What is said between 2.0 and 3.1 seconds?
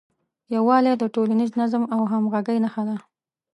همغږۍ نښه ده.